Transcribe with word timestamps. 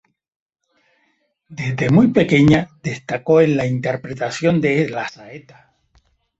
Desde 1.59 1.91
muy 1.91 2.07
pequeña 2.07 2.69
destacó 2.81 3.39
en 3.39 3.55
la 3.55 3.67
interpretación 3.67 4.59
de 4.59 4.89
la 4.89 5.07
saeta. 5.07 5.75